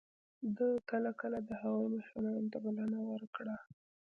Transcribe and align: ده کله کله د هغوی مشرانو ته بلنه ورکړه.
ده 0.57 0.67
کله 0.89 1.11
کله 1.21 1.37
د 1.47 1.49
هغوی 1.61 1.87
مشرانو 1.95 2.49
ته 2.51 2.57
بلنه 2.65 2.99
ورکړه. 3.11 3.55